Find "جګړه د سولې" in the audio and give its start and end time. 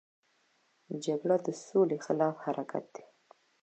1.05-1.97